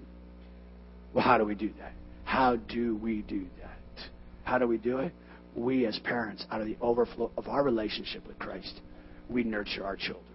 [1.14, 1.94] Well, how do we do that?
[2.26, 4.06] How do we do that?
[4.44, 5.14] How do we do it?
[5.56, 8.82] We, as parents, out of the overflow of our relationship with Christ,
[9.30, 10.35] we nurture our children.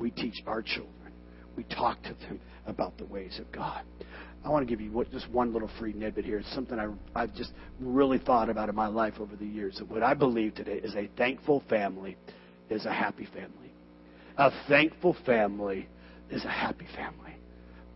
[0.00, 1.12] We teach our children.
[1.56, 3.82] We talk to them about the ways of God.
[4.44, 6.38] I want to give you just one little free tidbit here.
[6.38, 9.76] It's something I, I've just really thought about in my life over the years.
[9.78, 12.16] That what I believe today is a thankful family
[12.70, 13.72] is a happy family.
[14.38, 15.86] A thankful family
[16.30, 17.36] is a happy family.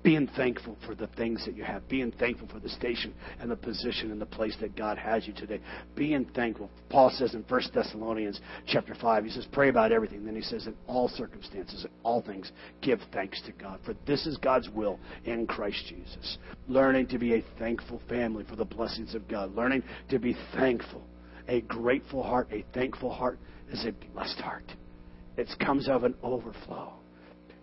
[0.05, 3.57] Being thankful for the things that you have, being thankful for the station and the
[3.57, 5.61] position and the place that God has you today.
[5.97, 6.71] Being thankful.
[6.91, 10.27] Paul says in 1 Thessalonians chapter 5, he says, pray about everything.
[10.27, 13.81] Then he says, in all circumstances, in all things, give thanks to God.
[13.87, 16.37] For this is God's will in Christ Jesus.
[16.69, 19.55] Learning to be a thankful family for the blessings of God.
[19.57, 21.03] Learning to be thankful.
[21.49, 23.39] A grateful heart, a thankful heart
[23.73, 24.71] is a blessed heart.
[25.39, 26.93] It comes of an overflow.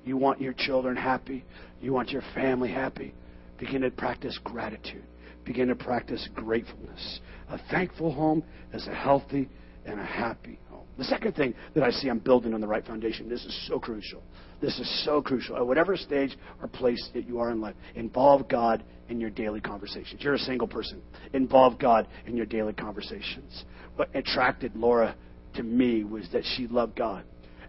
[0.03, 1.45] You want your children happy.
[1.81, 3.13] You want your family happy.
[3.59, 5.03] Begin to practice gratitude.
[5.45, 7.19] Begin to practice gratefulness.
[7.49, 9.49] A thankful home is a healthy
[9.85, 10.85] and a happy home.
[10.97, 13.79] The second thing that I see I'm building on the right foundation, this is so
[13.79, 14.21] crucial.
[14.61, 15.57] This is so crucial.
[15.57, 19.61] At whatever stage or place that you are in life, involve God in your daily
[19.61, 20.21] conversations.
[20.21, 21.01] You're a single person.
[21.33, 23.63] Involve God in your daily conversations.
[23.95, 25.15] What attracted Laura
[25.55, 27.23] to me was that she loved God.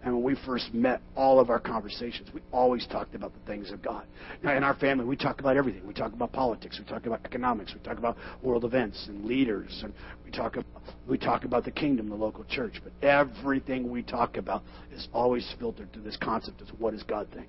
[0.04, 3.70] And when we first met, all of our conversations, we always talked about the things
[3.70, 4.04] of God.
[4.42, 5.86] Now, in our family, we talk about everything.
[5.86, 6.78] We talk about politics.
[6.78, 7.72] We talk about economics.
[7.72, 9.80] We talk about world events and leaders.
[9.84, 9.92] And
[10.24, 12.82] we talk about, we talk about the kingdom, the local church.
[12.82, 17.28] But everything we talk about is always filtered through this concept of what does God
[17.32, 17.46] think?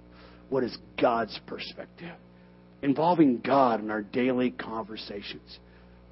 [0.49, 2.13] What is God's perspective?
[2.83, 5.57] Involving God in our daily conversations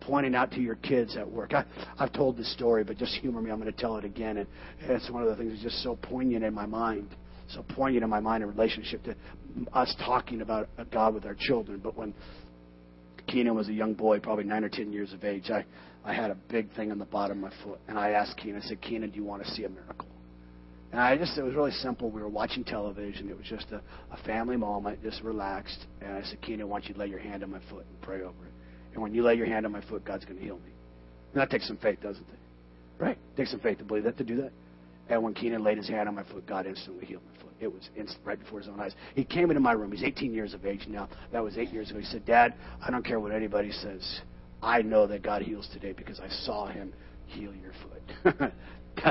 [0.01, 1.53] pointing out to your kids at work.
[1.53, 1.65] I,
[1.97, 3.51] I've told this story, but just humor me.
[3.51, 4.37] I'm going to tell it again.
[4.37, 4.47] And
[4.81, 7.15] it's one of the things that's just so poignant in my mind.
[7.49, 9.15] So poignant in my mind in relationship to
[9.73, 11.79] us talking about God with our children.
[11.83, 12.13] But when
[13.27, 15.65] Keenan was a young boy, probably nine or ten years of age, I,
[16.03, 17.79] I had a big thing on the bottom of my foot.
[17.87, 20.07] And I asked Keenan, I said, Keenan, do you want to see a miracle?
[20.91, 22.09] And I just, it was really simple.
[22.09, 23.29] We were watching television.
[23.29, 25.85] It was just a, a family moment, just relaxed.
[26.01, 28.21] And I said, Keenan, I want you lay your hand on my foot and pray
[28.21, 28.50] over it.
[28.93, 30.71] And when you lay your hand on my foot, God's going to heal me.
[31.33, 32.39] And that takes some faith, doesn't it?
[32.99, 33.17] Right?
[33.17, 34.51] It takes some faith to believe that, to do that.
[35.09, 37.51] And when Keenan laid his hand on my foot, God instantly healed my foot.
[37.59, 38.93] It was instant, right before his own eyes.
[39.15, 39.91] He came into my room.
[39.91, 41.09] He's 18 years of age now.
[41.31, 41.99] That was eight years ago.
[41.99, 44.21] He said, Dad, I don't care what anybody says.
[44.61, 46.93] I know that God heals today because I saw him
[47.25, 48.53] heal your foot.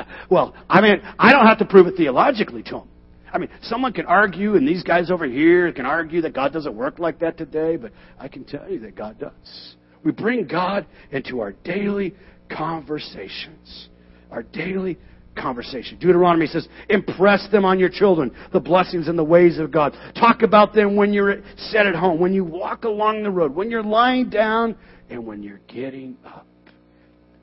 [0.29, 2.87] well, I mean, I don't have to prove it theologically to him.
[3.33, 6.75] I mean, someone can argue, and these guys over here can argue that God doesn't
[6.75, 9.75] work like that today, but I can tell you that God does.
[10.03, 12.15] We bring God into our daily
[12.49, 13.89] conversations.
[14.31, 14.97] Our daily
[15.37, 15.97] conversation.
[15.99, 19.93] Deuteronomy says, impress them on your children, the blessings and the ways of God.
[20.15, 23.71] Talk about them when you're set at home, when you walk along the road, when
[23.71, 24.75] you're lying down,
[25.09, 26.47] and when you're getting up.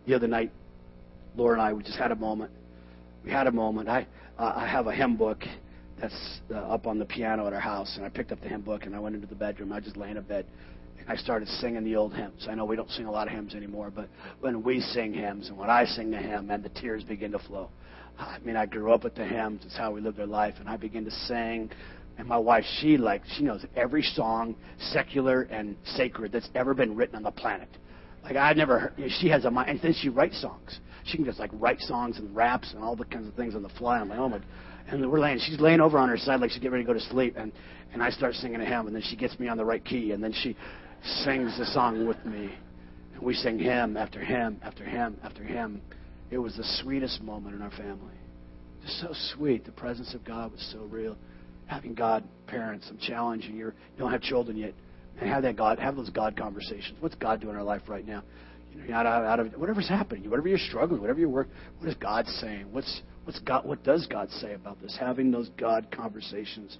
[0.06, 0.52] The other night,
[1.36, 2.50] Laura and I, we just had a moment.
[3.24, 3.88] We had a moment.
[3.88, 4.06] I,
[4.38, 5.44] uh, I have a hymn book
[6.00, 8.62] that's uh, up on the piano at our house, and I picked up the hymn
[8.62, 9.72] book and I went into the bedroom.
[9.72, 10.46] I just lay in a bed.
[10.98, 12.46] And I started singing the old hymns.
[12.48, 14.08] I know we don't sing a lot of hymns anymore, but
[14.40, 17.38] when we sing hymns and when I sing a hymn, and the tears begin to
[17.38, 17.70] flow.
[18.18, 19.62] I mean, I grew up with the hymns.
[19.64, 21.70] It's how we lived our life, and I begin to sing.
[22.18, 24.56] And my wife, she like she knows every song,
[24.92, 27.68] secular and sacred, that's ever been written on the planet.
[28.24, 30.80] Like I never, heard, she has a mind, and then she writes songs.
[31.04, 33.62] She can just like write songs and raps and all the kinds of things on
[33.62, 34.00] the fly.
[34.00, 34.40] I'm like, oh my
[34.88, 35.38] and we're laying.
[35.38, 37.52] She's laying over on her side like she's getting ready to go to sleep, and
[37.92, 40.12] and I start singing a hymn, and then she gets me on the right key,
[40.12, 40.56] and then she
[41.24, 42.50] sings the song with me,
[43.14, 45.80] and we sing hymn after hymn after hymn after hymn.
[46.30, 48.14] It was the sweetest moment in our family.
[48.82, 49.64] Just so sweet.
[49.64, 51.16] The presence of God was so real.
[51.66, 53.66] Having God parents, I'm challenging you.
[53.66, 54.74] You don't have children yet.
[55.20, 56.96] And have that God, have those God conversations.
[57.00, 58.22] What's God doing in our life right now?
[58.70, 61.48] You know, you're out, out of whatever's happening, whatever you're struggling, whatever you work.
[61.78, 62.66] What is God saying?
[62.70, 64.96] What's What's God, what does God say about this?
[64.98, 66.78] Having those God conversations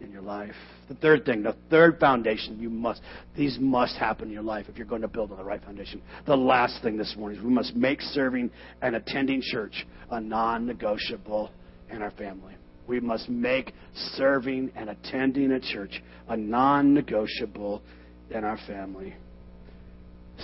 [0.00, 0.54] in your life.
[0.88, 3.02] The third thing, the third foundation, you must,
[3.36, 6.00] these must happen in your life if you're going to build on the right foundation.
[6.24, 10.64] The last thing this morning is we must make serving and attending church a non
[10.64, 11.50] negotiable
[11.90, 12.54] in our family.
[12.86, 13.74] We must make
[14.14, 17.82] serving and attending a church a non negotiable
[18.30, 19.14] in our family.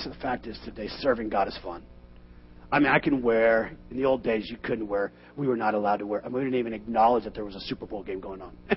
[0.02, 1.82] So the fact is today, serving God is fun.
[2.70, 5.74] I mean, I can wear, in the old days, you couldn't wear, we were not
[5.74, 8.02] allowed to wear, I mean, we didn't even acknowledge that there was a Super Bowl
[8.02, 8.56] game going on.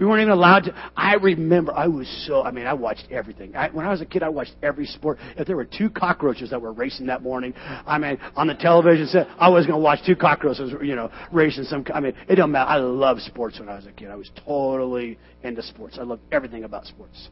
[0.00, 0.92] we weren't even allowed to.
[0.96, 3.54] I remember, I was so, I mean, I watched everything.
[3.54, 5.18] I, when I was a kid, I watched every sport.
[5.36, 9.06] If there were two cockroaches that were racing that morning, I mean, on the television
[9.06, 12.34] set, I was going to watch two cockroaches, you know, racing some, I mean, it
[12.34, 12.68] don't matter.
[12.68, 14.10] I loved sports when I was a kid.
[14.10, 15.98] I was totally into sports.
[16.00, 17.28] I loved everything about sports.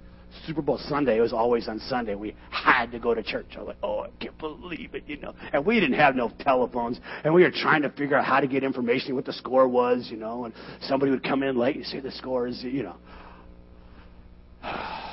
[0.46, 2.14] Super Bowl Sunday, it was always on Sunday.
[2.14, 3.46] We had to go to church.
[3.56, 5.34] I was like, oh, I can't believe it, you know.
[5.52, 8.46] And we didn't have no telephones, and we were trying to figure out how to
[8.46, 10.44] get information, what the score was, you know.
[10.44, 12.96] And somebody would come in late and say the score is, you know.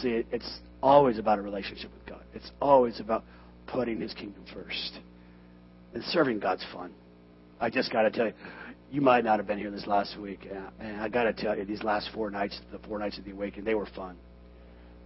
[0.00, 2.22] See, it's always about a relationship with God.
[2.34, 3.24] It's always about
[3.66, 5.00] putting His kingdom first.
[5.92, 6.92] And serving God's fun.
[7.60, 8.32] I just got to tell you,
[8.90, 11.56] You might not have been here this last week, uh, and I got to tell
[11.56, 14.16] you, these last four nights, the four nights of the awakening, they were fun.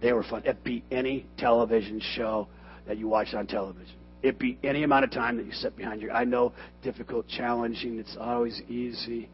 [0.01, 0.41] They were fun.
[0.43, 2.47] It beat any television show
[2.87, 3.95] that you watched on television.
[4.23, 6.11] It beat any amount of time that you sit behind your.
[6.11, 7.99] I know difficult, challenging.
[7.99, 9.29] It's always easy,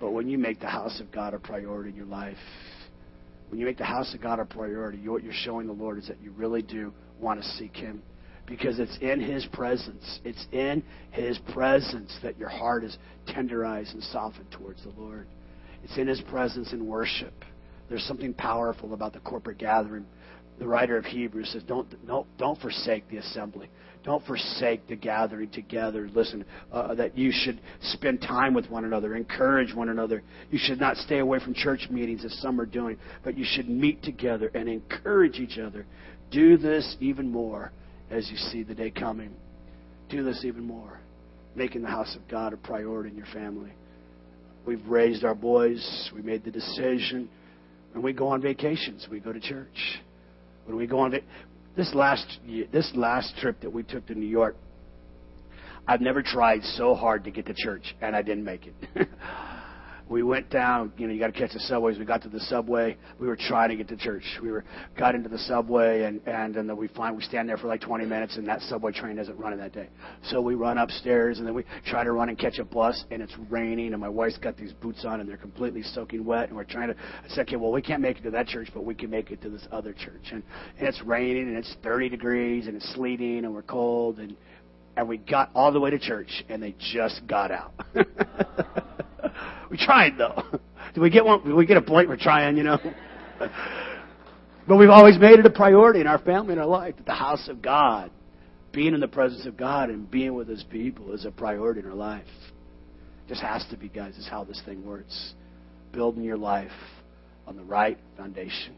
[0.00, 2.38] but when you make the house of God a priority in your life,
[3.50, 6.08] when you make the house of God a priority, what you're showing the Lord is
[6.08, 8.02] that you really do want to seek Him
[8.46, 10.20] because it's in His presence.
[10.24, 12.96] It's in His presence that your heart is
[13.28, 15.26] tenderized and softened towards the Lord.
[15.84, 17.34] It's in His presence in worship.
[17.88, 20.06] There's something powerful about the corporate gathering.
[20.58, 23.68] The writer of Hebrews says, "Don't no, don't forsake the assembly.
[24.04, 26.08] Don't forsake the gathering together.
[26.12, 30.22] Listen, uh, that you should spend time with one another, encourage one another.
[30.50, 33.68] You should not stay away from church meetings as some are doing, but you should
[33.68, 35.86] meet together and encourage each other.
[36.30, 37.70] Do this even more
[38.12, 39.34] as you see the day coming.
[40.10, 41.00] Do this even more,
[41.56, 43.72] making the house of God a priority in your family.
[44.66, 46.10] We've raised our boys.
[46.14, 47.28] We made the decision.
[47.92, 50.00] When we go on vacations, we go to church.
[50.66, 51.20] When we go on va-
[51.76, 52.26] this last
[52.70, 54.56] this last trip that we took to New York,
[55.88, 59.08] I've never tried so hard to get to church, and I didn't make it.
[60.08, 60.92] we went down.
[60.96, 61.98] You know, you got to catch the subways.
[61.98, 62.96] We got to the subway.
[63.18, 64.24] We were trying to get to church.
[64.42, 64.64] We were
[64.98, 67.80] got into the subway, and and and then we find we stand there for like
[67.80, 69.88] 20 minutes, and that subway train isn't running that day.
[70.24, 73.22] So we run upstairs, and then we try to run and catch a bus, and
[73.22, 76.56] it's raining, and my wife's got these boots on, and they're completely soaking wet, and
[76.56, 76.94] we're trying to.
[76.96, 79.30] I said, okay, well we can't make it to that church, but we can make
[79.30, 80.42] it to this other church, and
[80.78, 84.36] and it's raining, and it's 30 degrees, and it's sleeting, and we're cold, and
[84.96, 87.72] and we got all the way to church, and they just got out.
[89.72, 90.42] We tried though.
[90.94, 91.42] Did we get one?
[91.42, 92.06] Did we get a point?
[92.06, 92.78] We're trying, you know.
[94.68, 97.14] but we've always made it a priority in our family and our life that the
[97.14, 98.10] house of God,
[98.70, 101.86] being in the presence of God and being with His people, is a priority in
[101.86, 102.26] our life.
[103.28, 104.18] Just has to be, guys.
[104.18, 105.32] Is how this thing works.
[105.90, 106.70] Building your life
[107.46, 108.74] on the right foundation.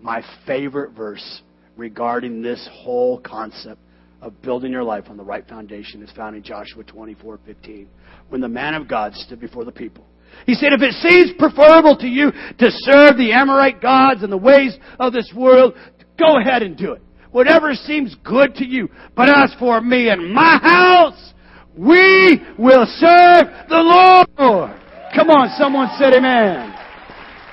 [0.00, 1.42] My favorite verse
[1.76, 3.80] regarding this whole concept
[4.20, 7.88] of building your life on the right foundation is found in Joshua 24:15,
[8.28, 10.06] when the man of God stood before the people
[10.46, 14.36] he said, if it seems preferable to you to serve the Amorite gods and the
[14.36, 15.74] ways of this world,
[16.18, 17.02] go ahead and do it.
[17.30, 18.88] Whatever seems good to you.
[19.16, 21.32] But as for me and my house,
[21.76, 24.78] we will serve the Lord.
[25.14, 26.74] Come on, someone said amen.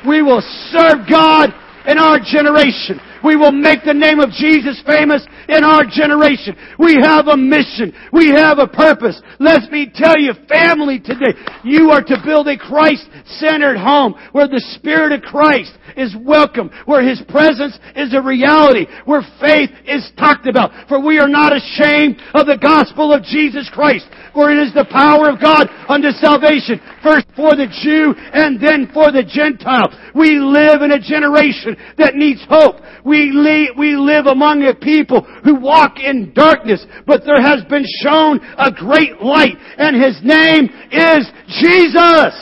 [0.07, 1.53] We will serve God
[1.89, 3.01] in our generation.
[3.25, 6.55] We will make the name of Jesus famous in our generation.
[6.77, 7.91] We have a mission.
[8.13, 9.19] We have a purpose.
[9.39, 11.33] Let me tell you, family today,
[11.65, 17.03] you are to build a Christ-centered home where the Spirit of Christ is welcome, where
[17.03, 20.71] His presence is a reality, where faith is talked about.
[20.87, 24.87] For we are not ashamed of the gospel of Jesus Christ, for it is the
[24.87, 29.91] power of God unto salvation, first for the Jew and then for the Gentile.
[30.15, 32.75] We live in a generation that needs hope.
[33.05, 37.85] We, li- we live among a people who walk in darkness, but there has been
[38.01, 41.27] shown a great light, and His name is
[41.61, 42.35] Jesus.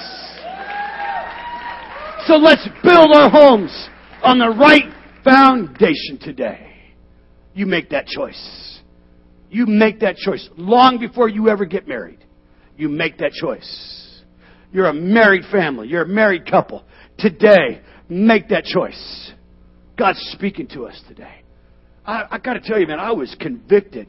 [2.27, 3.89] So let's build our homes
[4.23, 4.83] on the right
[5.23, 6.93] foundation today.
[7.53, 8.81] You make that choice.
[9.49, 12.19] You make that choice long before you ever get married.
[12.75, 14.21] You make that choice.
[14.71, 15.87] You're a married family.
[15.87, 16.83] You're a married couple.
[17.17, 19.31] Today, make that choice.
[19.97, 21.43] God's speaking to us today.
[22.05, 24.07] I, I got to tell you, man, I was convicted.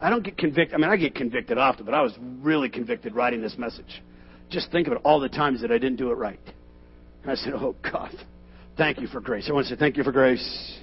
[0.00, 0.74] I don't get convicted.
[0.74, 4.02] I mean, I get convicted often, but I was really convicted writing this message.
[4.50, 6.40] Just think of it all the times that I didn't do it right.
[7.22, 8.14] And I said, Oh, God,
[8.76, 9.46] thank you for grace.
[9.48, 10.78] I want to say thank you for grace.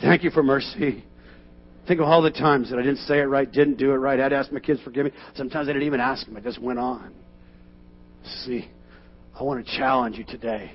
[0.00, 1.04] Thank you for mercy.
[1.86, 4.18] Think of all the times that I didn't say it right, didn't do it right.
[4.18, 5.12] I had to ask my kids forgive me.
[5.34, 6.36] Sometimes I didn't even ask them.
[6.36, 7.14] I just went on.
[8.44, 8.68] See,
[9.38, 10.72] I want to challenge you today.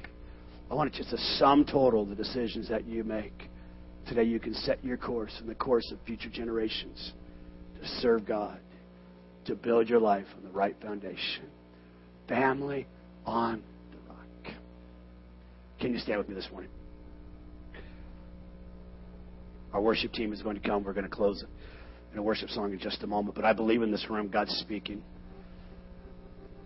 [0.71, 3.49] I want it just a sum total of the decisions that you make.
[4.07, 7.12] Today you can set your course in the course of future generations
[7.77, 8.57] to serve God,
[9.45, 11.43] to build your life on the right foundation.
[12.29, 12.88] Family
[13.25, 14.55] on the rock.
[15.81, 16.71] can you stand with me this morning?
[19.73, 20.86] Our worship team is going to come.
[20.86, 21.43] We're going to close
[22.13, 23.36] in a worship song in just a moment.
[23.36, 25.03] But I believe in this room, God's speaking.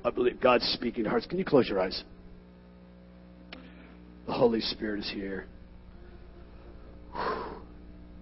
[0.03, 1.25] I believe God's speaking to hearts.
[1.25, 2.03] Can you close your eyes?
[4.27, 5.45] The Holy Spirit is here.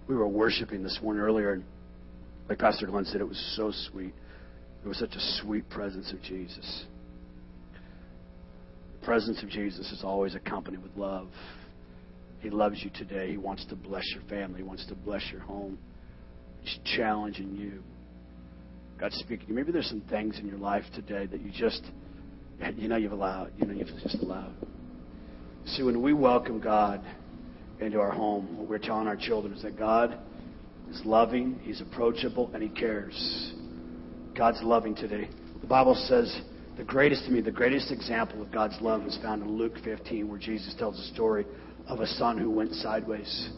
[0.06, 1.64] We were worshiping this morning earlier, and
[2.48, 4.12] like Pastor Glenn said, it was so sweet.
[4.84, 6.84] It was such a sweet presence of Jesus
[9.00, 11.28] The presence of Jesus is always accompanied with love.
[12.40, 13.30] He loves you today.
[13.30, 14.58] He wants to bless your family.
[14.58, 15.78] He wants to bless your home.
[16.60, 17.82] He's challenging you.
[19.00, 19.54] God's speaking to you.
[19.54, 21.82] Maybe there's some things in your life today that you just
[22.76, 23.52] you know you've allowed.
[23.58, 24.54] You know you've just allowed.
[25.66, 27.02] See, when we welcome God
[27.80, 30.18] into our home, what we're telling our children is that God
[30.90, 33.52] is loving, He's approachable, and He cares.
[34.36, 35.28] God's loving today.
[35.62, 36.42] The Bible says
[36.76, 40.28] the greatest to me, the greatest example of God's love is found in Luke 15,
[40.28, 41.46] where Jesus tells a story
[41.86, 43.48] of a son who went sideways.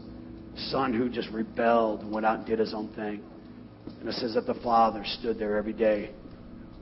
[0.56, 3.22] A son who just rebelled and went out and did his own thing.
[4.00, 6.12] And it says that the father stood there every day,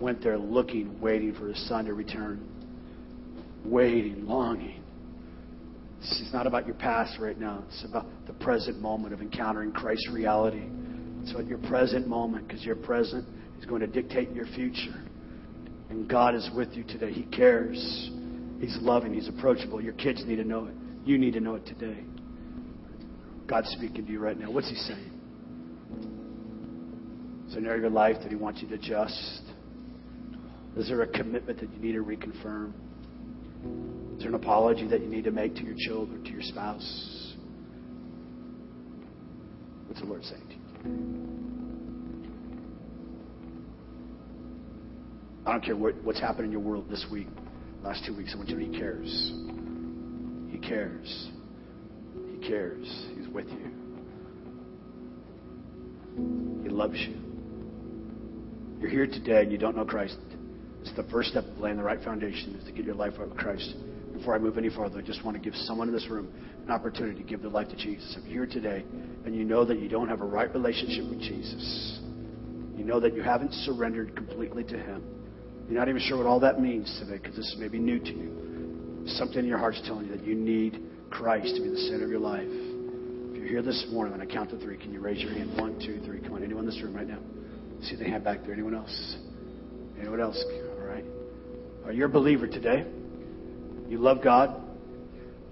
[0.00, 2.46] went there looking, waiting for his son to return.
[3.64, 4.83] Waiting, longing.
[6.04, 7.64] It's not about your past right now.
[7.68, 10.62] It's about the present moment of encountering Christ's reality.
[11.22, 13.26] It's about your present moment because your present
[13.58, 15.02] is going to dictate your future.
[15.88, 17.10] And God is with you today.
[17.10, 18.10] He cares.
[18.60, 19.14] He's loving.
[19.14, 19.80] He's approachable.
[19.80, 20.74] Your kids need to know it.
[21.06, 22.04] You need to know it today.
[23.46, 24.50] God's speaking to you right now.
[24.50, 25.10] What's He saying?
[27.46, 29.42] Is there an area of your life that He wants you to adjust?
[30.76, 32.72] Is there a commitment that you need to reconfirm?
[34.24, 37.34] There an apology that you need to make to your children, to your spouse?
[39.86, 40.60] What's the Lord saying to you?
[45.44, 47.26] I don't care what, what's happened in your world this week,
[47.82, 48.30] last two weeks.
[48.32, 49.32] I want you to know He cares.
[50.50, 51.28] He cares.
[52.30, 53.06] He cares.
[53.18, 53.70] He's with you.
[56.62, 57.16] He loves you.
[58.80, 60.16] You're here today and you don't know Christ.
[60.80, 63.28] It's the first step of laying the right foundation is to get your life right
[63.28, 63.74] with Christ.
[64.24, 66.32] Before I move any farther, I just want to give someone in this room
[66.64, 68.16] an opportunity to give their life to Jesus.
[68.18, 68.82] If you're here today
[69.26, 72.00] and you know that you don't have a right relationship with Jesus,
[72.74, 75.04] you know that you haven't surrendered completely to Him,
[75.68, 78.10] you're not even sure what all that means today because this may be new to
[78.12, 79.04] you.
[79.08, 82.10] Something in your heart's telling you that you need Christ to be the center of
[82.10, 82.48] your life.
[82.48, 85.54] If you're here this morning, when I count to three, can you raise your hand?
[85.60, 86.22] One, two, three.
[86.22, 87.18] Come on, anyone in this room right now?
[87.82, 88.54] See the hand back there.
[88.54, 89.16] Anyone else?
[90.00, 90.42] Anyone else?
[90.80, 91.04] All right.
[91.84, 92.86] Are you a believer today?
[93.94, 94.60] You love God.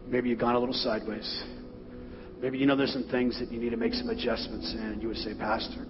[0.09, 1.45] Maybe you've gone a little sideways.
[2.41, 5.01] Maybe you know there's some things that you need to make some adjustments in, and
[5.01, 5.87] you would say, Pastor,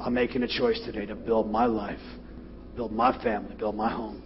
[0.00, 2.00] I'm making a choice today to build my life
[2.74, 4.20] build my family, build my home.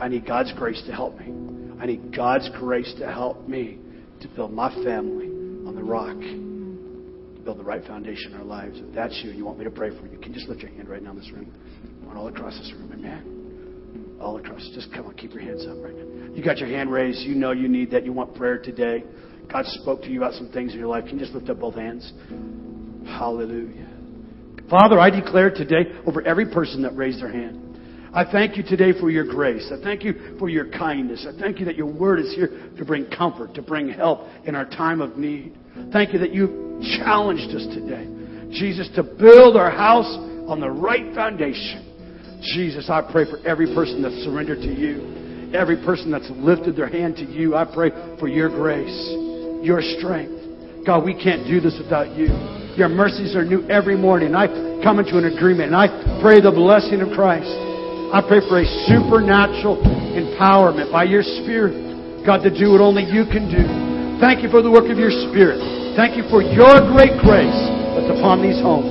[0.00, 1.32] I need God's grace to help me.
[1.80, 3.78] I need God's grace to help me
[4.22, 5.26] to build my family
[5.68, 8.76] on the rock, to build the right foundation in our lives.
[8.76, 10.62] If that's you and you want me to pray for you, can you just lift
[10.62, 11.54] your hand right now in this room?
[12.08, 13.39] On all across this room, amen.
[14.20, 14.68] All across.
[14.74, 16.34] Just come on, keep your hands up right now.
[16.34, 17.20] You got your hand raised.
[17.20, 18.04] You know you need that.
[18.04, 19.04] You want prayer today.
[19.50, 21.04] God spoke to you about some things in your life.
[21.06, 22.12] Can you just lift up both hands?
[23.06, 23.88] Hallelujah.
[24.68, 27.66] Father, I declare today over every person that raised their hand.
[28.12, 29.72] I thank you today for your grace.
[29.72, 31.26] I thank you for your kindness.
[31.28, 34.54] I thank you that your word is here to bring comfort, to bring help in
[34.54, 35.56] our time of need.
[35.92, 38.06] Thank you that you've challenged us today,
[38.52, 40.12] Jesus, to build our house
[40.48, 41.89] on the right foundation.
[42.42, 46.88] Jesus, I pray for every person that's surrendered to you, every person that's lifted their
[46.88, 47.56] hand to you.
[47.56, 49.10] I pray for your grace,
[49.62, 50.84] your strength.
[50.86, 52.28] God, we can't do this without you.
[52.76, 54.34] Your mercies are new every morning.
[54.34, 54.46] I
[54.82, 55.88] come into an agreement and I
[56.22, 57.50] pray the blessing of Christ
[58.10, 63.22] I pray for a supernatural empowerment by your Spirit, God, to do what only you
[63.22, 63.62] can do.
[64.18, 65.62] Thank you for the work of your Spirit.
[65.94, 67.60] Thank you for your great grace
[67.94, 68.90] that's upon these homes.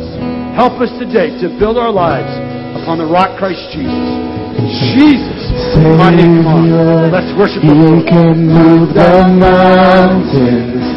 [0.55, 2.31] Help us today to build our lives
[2.89, 3.85] upon the rock Christ Jesus.
[4.97, 7.11] Jesus, mighty come on.
[7.13, 8.01] Let's worship Lord.
[8.01, 10.88] He can move the mountains.